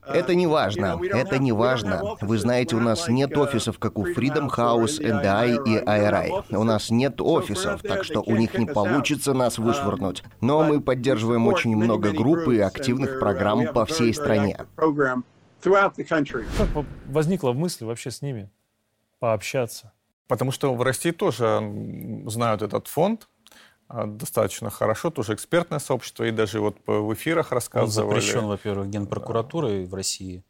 [0.07, 0.99] Это не важно.
[1.03, 2.15] Это не важно.
[2.21, 6.55] Вы знаете, у нас нет офисов, как у Freedom House, NDI и IRI.
[6.55, 10.23] У нас нет офисов, так что у них не получится нас вышвырнуть.
[10.41, 14.57] Но мы поддерживаем очень много групп и активных программ по всей стране.
[15.61, 16.69] Как
[17.05, 18.49] возникла мысль вообще с ними
[19.19, 19.91] пообщаться?
[20.27, 21.61] Потому что в России тоже
[22.27, 23.27] знают этот фонд,
[23.89, 28.15] достаточно хорошо, тоже экспертное сообщество, и даже вот в эфирах рассказывали.
[28.15, 30.43] Он запрещен, во-первых, Генпрокуратурой в России,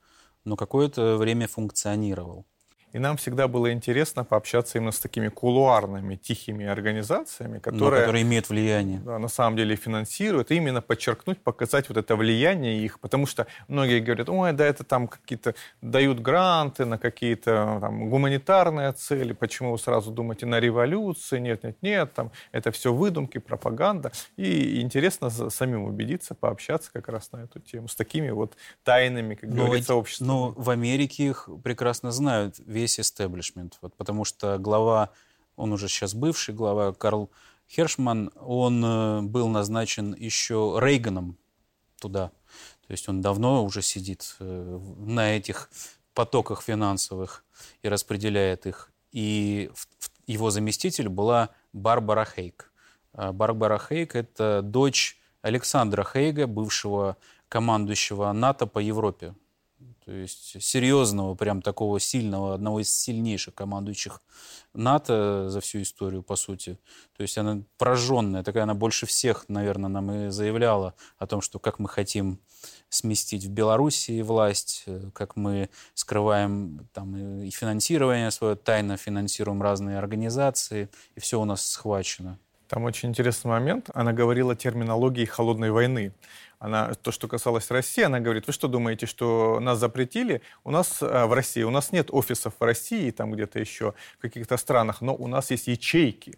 [0.43, 2.45] но какое-то время функционировал.
[2.93, 8.49] И нам всегда было интересно пообщаться именно с такими кулуарными, тихими организациями, которые, которые имеют
[8.49, 8.99] влияние.
[8.99, 13.45] Да, на самом деле финансируют, и именно подчеркнуть, показать вот это влияние их, потому что
[13.67, 19.71] многие говорят, ой, да это там какие-то дают гранты на какие-то там гуманитарные цели, почему
[19.71, 24.11] вы сразу думаете на революции, нет, нет, нет, там это все выдумки, пропаганда.
[24.35, 29.49] И интересно самим убедиться, пообщаться как раз на эту тему с такими вот тайными, как
[29.49, 30.27] но говорится, обществами.
[30.27, 33.77] Но в Америке их прекрасно знают весь истеблишмент.
[33.81, 35.09] Вот, потому что глава,
[35.55, 37.29] он уже сейчас бывший глава, Карл
[37.69, 41.37] Хершман, он э, был назначен еще Рейганом
[41.99, 42.31] туда.
[42.87, 45.69] То есть он давно уже сидит э, на этих
[46.13, 47.43] потоках финансовых
[47.83, 48.91] и распределяет их.
[49.11, 49.69] И
[50.25, 52.71] его заместитель была Барбара Хейк.
[53.13, 59.35] А Барбара Хейк– это дочь Александра Хейга, бывшего командующего НАТО по Европе.
[60.09, 64.23] То есть серьезного, прям такого сильного, одного из сильнейших командующих
[64.73, 66.79] НАТО за всю историю, по сути.
[67.15, 71.59] То есть она прожженная, такая она больше всех, наверное, нам и заявляла о том, что
[71.59, 72.39] как мы хотим
[72.89, 79.99] сместить в Белоруссии власть, э, как мы скрываем там и финансирование свое, тайно финансируем разные
[79.99, 82.39] организации, и все у нас схвачено.
[82.69, 83.89] Там очень интересный момент.
[83.95, 86.13] Она говорила о терминологии холодной войны.
[86.59, 90.41] Она, то, что касалось России, она говорит, вы что думаете, что нас запретили?
[90.65, 94.21] У нас а, в России, у нас нет офисов в России, там где-то еще, в
[94.21, 96.37] каких-то странах, но у нас есть ячейки.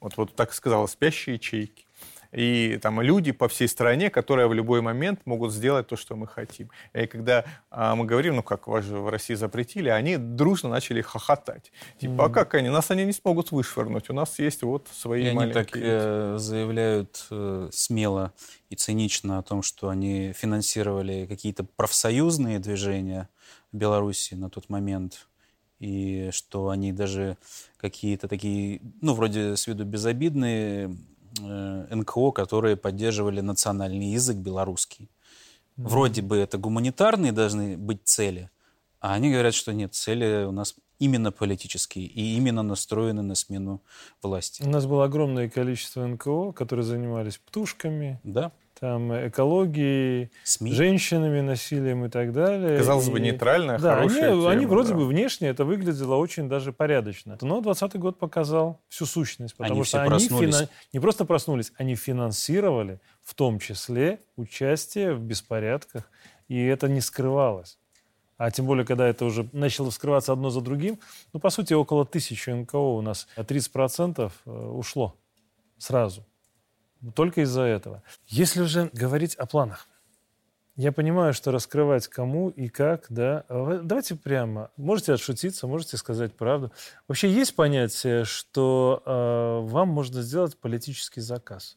[0.00, 1.84] Вот, вот так сказала, спящие ячейки.
[2.32, 6.26] И там люди по всей стране, которые в любой момент могут сделать то, что мы
[6.26, 6.70] хотим.
[6.92, 11.00] И когда а, мы говорим, ну как вас же в России запретили, они дружно начали
[11.02, 11.72] хохотать.
[11.98, 12.26] Типа, mm-hmm.
[12.26, 12.68] а как они?
[12.68, 14.10] Нас они не смогут вышвырнуть.
[14.10, 15.60] У нас есть вот свои и маленькие...
[15.60, 18.32] они так э, заявляют э, смело
[18.68, 23.28] и цинично о том, что они финансировали какие-то профсоюзные движения
[23.72, 25.28] в Беларуси на тот момент,
[25.80, 27.36] и что они даже
[27.78, 30.94] какие-то такие, ну, вроде с виду безобидные
[31.38, 35.10] НКО, которые поддерживали национальный язык белорусский.
[35.76, 35.88] Mm-hmm.
[35.88, 38.50] Вроде бы это гуманитарные должны быть цели,
[39.00, 43.80] а они говорят, что нет, цели у нас именно политические и именно настроены на смену
[44.22, 44.62] власти.
[44.62, 48.20] У нас было огромное количество НКО, которые занимались птушками.
[48.22, 50.72] Да там, экологией, СМИ.
[50.72, 52.78] женщинами, насилием и так далее.
[52.78, 54.94] Казалось и, бы, нейтральная, да, хорошая они, тема, они вроде да.
[54.96, 57.36] бы внешне это выглядело очень даже порядочно.
[57.42, 60.68] Но 20 год показал всю сущность, потому они что они фина...
[60.94, 66.10] не просто проснулись, они финансировали в том числе участие в беспорядках,
[66.48, 67.78] и это не скрывалось.
[68.38, 70.98] А тем более, когда это уже начало вскрываться одно за другим,
[71.34, 75.14] ну, по сути, около тысячи НКО у нас, 30% э, ушло
[75.76, 76.24] сразу.
[77.14, 78.02] Только из-за этого.
[78.26, 79.88] Если уже говорить о планах,
[80.76, 83.44] я понимаю, что раскрывать кому и как, да.
[83.48, 84.70] Давайте прямо.
[84.76, 86.72] Можете отшутиться, можете сказать правду.
[87.06, 91.76] Вообще есть понятие, что э, вам можно сделать политический заказ.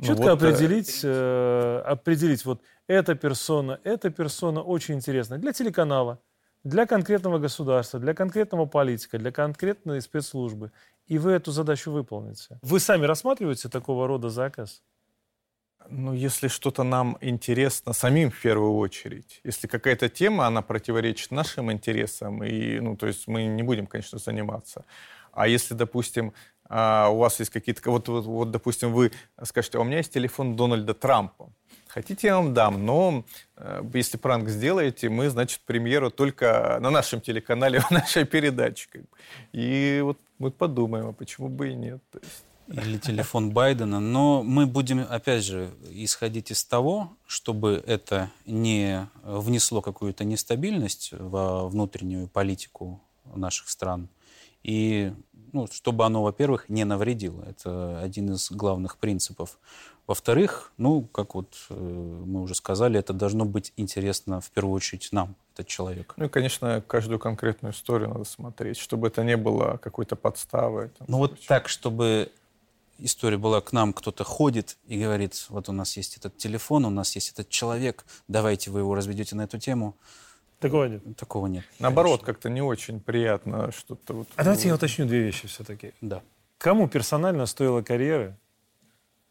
[0.00, 6.18] Четко ну, вот, определить, э, определить, вот эта персона, эта персона очень интересна для телеканала,
[6.64, 10.72] для конкретного государства, для конкретного политика, для конкретной спецслужбы
[11.06, 12.58] и вы эту задачу выполните.
[12.62, 14.82] Вы сами рассматриваете такого рода заказ?
[15.88, 21.72] Ну, если что-то нам интересно самим в первую очередь, если какая-то тема, она противоречит нашим
[21.72, 24.84] интересам, и, ну, то есть мы не будем, конечно, заниматься.
[25.32, 26.32] А если, допустим,
[26.74, 27.90] а, у вас есть какие-то...
[27.90, 29.12] Вот, вот, вот, допустим, вы
[29.44, 31.50] скажете, «А у меня есть телефон Дональда Трампа.
[31.86, 33.24] Хотите, я вам дам, но
[33.56, 38.88] э, если пранк сделаете, мы, значит, премьеру только на нашем телеканале, в нашей передаче.
[39.52, 42.02] И вот мы подумаем, а почему бы и нет.
[42.68, 44.00] Или телефон Байдена.
[44.00, 51.68] Но мы будем, опять же, исходить из того, чтобы это не внесло какую-то нестабильность во
[51.68, 53.02] внутреннюю политику
[53.34, 54.08] наших стран.
[54.62, 55.12] И
[55.52, 57.44] ну, чтобы оно, во-первых, не навредило.
[57.48, 59.58] Это один из главных принципов.
[60.06, 65.08] Во-вторых, ну, как вот э, мы уже сказали, это должно быть интересно в первую очередь
[65.12, 66.14] нам, этот человек.
[66.16, 70.88] Ну и, конечно, каждую конкретную историю надо смотреть, чтобы это не было какой-то подставой.
[70.88, 72.32] Там, ну вот так, чтобы
[72.98, 76.90] история была к нам, кто-то ходит и говорит, вот у нас есть этот телефон, у
[76.90, 79.96] нас есть этот человек, давайте вы его разведете на эту тему.
[80.62, 81.02] Такого нет?
[81.16, 81.64] Такого нет.
[81.80, 84.14] Наоборот, как-то не очень приятно что-то...
[84.14, 84.28] Вот...
[84.36, 85.92] А давайте я уточню две вещи все-таки.
[86.00, 86.22] Да.
[86.58, 88.36] Кому персонально стоила карьеры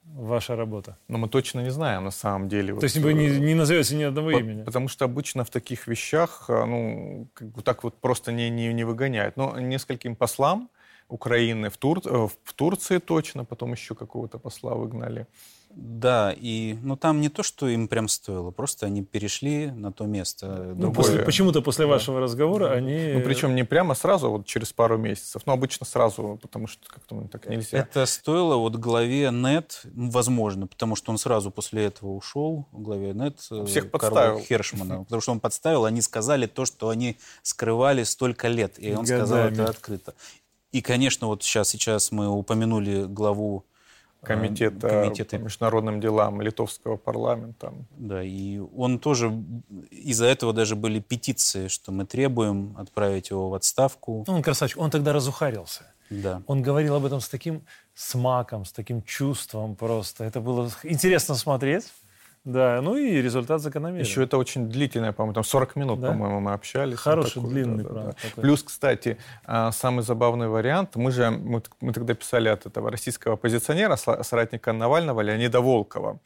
[0.03, 0.97] ваша работа?
[1.07, 2.67] Но мы точно не знаем на самом деле.
[2.69, 4.63] То вот, есть вы не, э, не назовете ни одного по, имени?
[4.63, 8.73] Потому что обычно в таких вещах, э, ну, как бы так вот просто не, не,
[8.73, 9.37] не выгоняют.
[9.37, 10.69] Но нескольким послам
[11.07, 15.27] Украины в, Тур, э, в Турции точно, потом еще какого-то посла выгнали.
[15.75, 20.05] Да, и ну там не то, что им прям стоило, просто они перешли на то
[20.05, 20.73] место.
[20.75, 21.91] Ну, после, почему-то после да.
[21.91, 22.73] вашего разговора да.
[22.73, 23.13] они...
[23.13, 26.87] Ну, причем не прямо сразу, а вот через пару месяцев, но обычно сразу, потому что
[26.87, 27.77] как-то ну, так нельзя.
[27.77, 33.39] Это стоило вот главе НЕТ, возможно, потому что он сразу после этого ушел, главе НЕТ,
[33.51, 34.39] э, Всех подставил.
[34.39, 39.05] Хершмана, потому что он подставил, они сказали то, что они скрывали столько лет, и он
[39.05, 39.17] Годами.
[39.17, 40.13] сказал это открыто.
[40.71, 43.65] И, конечно, вот сейчас, сейчас мы упомянули главу
[44.23, 47.73] комитета, комитета по международным делам литовского парламента.
[47.97, 49.31] Да, и он тоже,
[49.89, 54.23] из-за этого даже были петиции, что мы требуем отправить его в отставку.
[54.27, 55.85] Ну, он красавчик, он тогда разухарился.
[56.09, 56.43] Да.
[56.45, 60.25] Он говорил об этом с таким смаком, с таким чувством просто.
[60.25, 61.85] Это было интересно смотреть.
[62.43, 64.03] Да, ну и результат закономерен.
[64.03, 66.07] Еще это очень длительное, по-моему, там 40 минут, да?
[66.07, 66.97] по-моему, мы общались.
[66.97, 68.15] Хороший, такой, длинный, да, правда.
[68.35, 68.41] Да.
[68.41, 73.35] Плюс, кстати, а, самый забавный вариант, мы же, мы, мы тогда писали от этого российского
[73.35, 76.19] оппозиционера, соратника Навального, Леонида Волкова.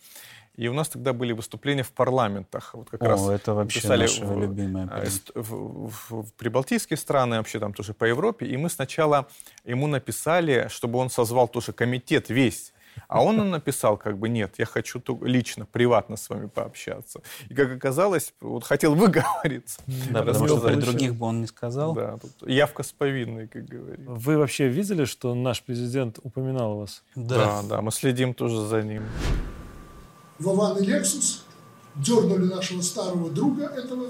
[0.56, 2.74] И у нас тогда были выступления в парламентах.
[2.74, 4.88] Вот как О, раз это вообще писали наша в, любимая.
[5.34, 8.46] В, в, в, в прибалтийские страны, вообще там тоже по Европе.
[8.46, 9.28] И мы сначала
[9.66, 12.72] ему написали, чтобы он созвал тоже комитет весь
[13.08, 17.22] а он написал, как бы, нет, я хочу лично, приватно с вами пообщаться.
[17.50, 19.82] И, как оказалось, вот хотел выговориться.
[20.10, 21.94] Да, потому что при других бы он не сказал.
[21.94, 24.10] Да, тут явка с повинной, как говорится.
[24.10, 27.04] Вы вообще видели, что наш президент упоминал вас?
[27.16, 27.36] Да.
[27.36, 29.04] Да, да, мы следим тоже за ним.
[30.40, 31.46] Вован и Лексус
[31.96, 34.08] дернули нашего старого друга этого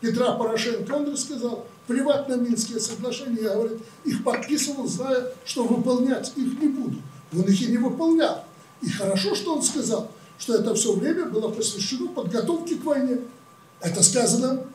[0.00, 6.32] Петра Порошенко, он рассказал, плевать на Минские соглашения, я, говорит, их подписывал, зная, что выполнять
[6.36, 6.96] их не буду.
[7.32, 8.44] Он их и не выполнял.
[8.82, 13.18] И хорошо, что он сказал, что это все время было посвящено подготовке к войне.
[13.80, 14.66] Это сказано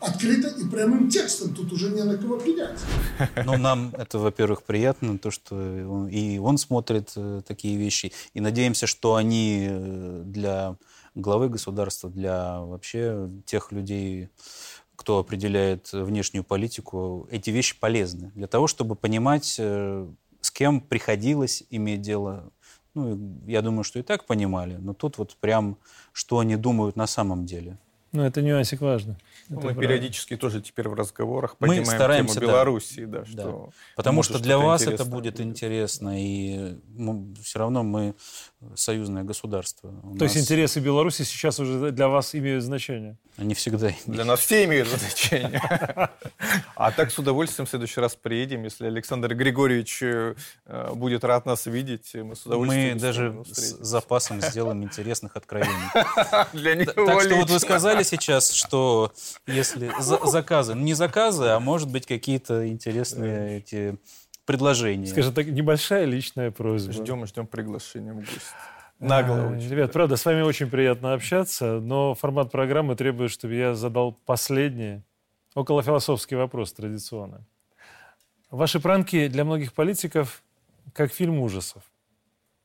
[0.00, 1.54] открыто и прямым текстом.
[1.54, 2.78] Тут уже не на кого пенять.
[3.44, 8.12] Ну, нам это, во-первых, приятно, то, что и он смотрит э, такие вещи.
[8.34, 10.76] И надеемся, что они э, для
[11.14, 14.28] главы государства, для вообще тех людей,
[14.96, 18.32] кто определяет внешнюю политику, эти вещи полезны.
[18.34, 20.06] Для того, чтобы понимать, э,
[20.46, 22.52] с кем приходилось иметь дело.
[22.94, 25.76] Ну, я думаю, что и так понимали, но тут вот прям,
[26.12, 27.78] что они думают на самом деле.
[28.16, 29.16] Ну, это нюансик важный.
[29.50, 29.80] Ну, мы правда.
[29.82, 33.54] периодически тоже теперь в разговорах поднимаем мы стараемся, тему Белоруссии, да, да, да.
[33.94, 38.14] Потому что для вас это будет интересно, и мы, все равно мы
[38.74, 39.88] союзное государство.
[40.02, 40.34] У То нас...
[40.34, 43.18] есть интересы Беларуси сейчас уже для вас имеют значение?
[43.36, 44.06] Они всегда имеют.
[44.06, 45.60] Для нас все имеют значение.
[46.74, 50.34] А так с удовольствием в следующий раз приедем, если Александр Григорьевич э,
[50.94, 55.72] будет рад нас видеть, мы с удовольствием Мы даже с запасом сделаем интересных откровений.
[56.52, 59.12] Для него Так что вот вы сказали сейчас, что
[59.46, 63.98] если заказы, не заказы, а может быть какие-то интересные эти
[64.44, 65.06] предложения.
[65.06, 66.92] Скажем так, небольшая личная просьба.
[66.92, 68.40] Ждем, ждем приглашения в гости.
[68.98, 69.68] Нагло очень.
[69.68, 75.02] Ребят, правда, с вами очень приятно общаться, но формат программы требует, чтобы я задал последний,
[75.54, 77.44] околофилософский вопрос традиционно.
[78.50, 80.42] Ваши пранки для многих политиков
[80.94, 81.82] как фильм ужасов.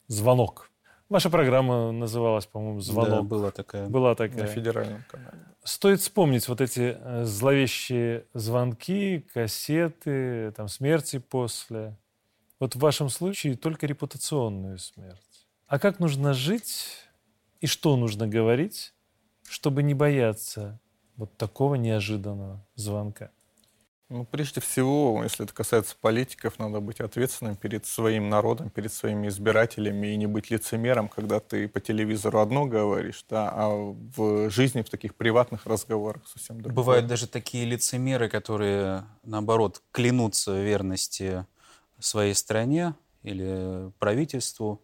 [0.07, 0.70] Звонок.
[1.11, 3.09] Ваша программа называлась, по-моему, «Звонок».
[3.09, 3.85] Да, была такая.
[3.89, 4.43] Была такая.
[4.43, 5.39] На федеральном канале.
[5.61, 11.97] Стоит вспомнить вот эти э, зловещие звонки, кассеты, там, смерти после.
[12.61, 15.45] Вот в вашем случае только репутационную смерть.
[15.67, 16.87] А как нужно жить
[17.59, 18.93] и что нужно говорить,
[19.49, 20.79] чтобы не бояться
[21.17, 23.31] вот такого неожиданного звонка?
[24.11, 29.29] Ну, прежде всего, если это касается политиков, надо быть ответственным перед своим народом, перед своими
[29.29, 34.81] избирателями и не быть лицемером, когда ты по телевизору одно говоришь, да, а в жизни,
[34.81, 36.75] в таких приватных разговорах совсем другое.
[36.75, 41.45] Бывают даже такие лицемеры, которые, наоборот, клянутся верности
[41.97, 44.81] своей стране или правительству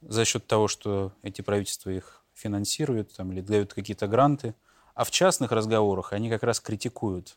[0.00, 4.54] за счет того, что эти правительства их финансируют там, или дают какие-то гранты,
[4.94, 7.36] а в частных разговорах они как раз критикуют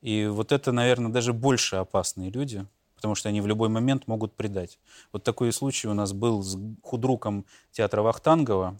[0.00, 4.34] и вот это, наверное, даже больше опасные люди, потому что они в любой момент могут
[4.34, 4.78] предать.
[5.12, 8.78] Вот такой случай у нас был с худруком театра Вахтангова,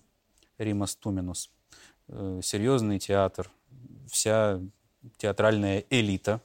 [0.59, 1.51] Римас Туминус.
[2.09, 3.51] Э, серьезный театр,
[4.09, 4.61] вся
[5.17, 6.41] театральная элита.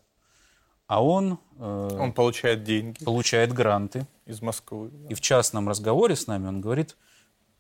[0.88, 1.40] А он...
[1.58, 3.04] Э, он получает деньги.
[3.04, 4.06] Получает гранты.
[4.26, 4.90] Из Москвы.
[4.92, 5.10] Да.
[5.10, 6.98] И в частном разговоре с нами он говорит,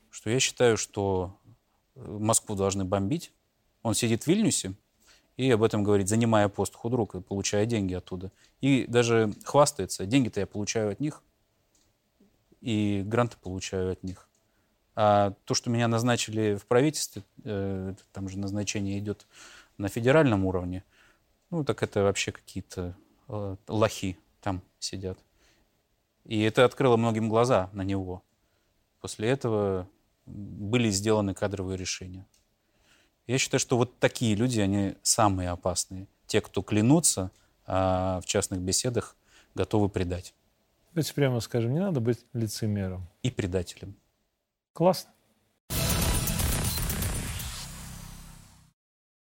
[0.10, 1.38] что я считаю, что
[1.96, 3.32] э, Москву должны бомбить.
[3.84, 4.74] Он сидит в Вильнюсе,
[5.38, 8.32] и об этом говорит, занимая пост худрук и получая деньги оттуда.
[8.62, 11.22] И даже хвастается, деньги-то я получаю от них,
[12.62, 14.28] и гранты получаю от них.
[14.96, 19.28] А то, что меня назначили в правительстве, э, там же назначение идет
[19.78, 20.84] на федеральном уровне,
[21.50, 22.96] ну, так это вообще какие-то
[23.28, 25.20] э, лохи там сидят.
[26.24, 28.24] И это открыло многим глаза на него.
[29.02, 29.88] После этого
[30.26, 32.26] были сделаны кадровые решения.
[33.28, 36.08] Я считаю, что вот такие люди, они самые опасные.
[36.28, 37.32] Те, кто клянутся,
[37.66, 39.16] а в частных беседах
[39.56, 40.34] готовы предать.
[40.94, 43.08] Давайте прямо скажем, не надо быть лицемером.
[43.24, 43.96] И предателем.
[44.74, 45.12] Классно.